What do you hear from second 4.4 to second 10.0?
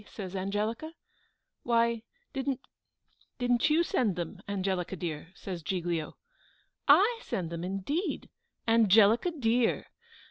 Angelica dear?" says Giglio. "I send them indeed! Angelica dear!